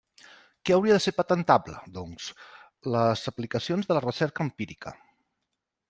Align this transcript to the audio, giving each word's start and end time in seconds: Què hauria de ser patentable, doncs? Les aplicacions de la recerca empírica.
Què 0.69 0.73
hauria 0.75 0.95
de 0.99 1.03
ser 1.03 1.13
patentable, 1.17 1.77
doncs? 1.99 2.31
Les 2.97 3.25
aplicacions 3.33 3.93
de 3.93 3.99
la 3.99 4.05
recerca 4.11 4.49
empírica. 4.51 4.97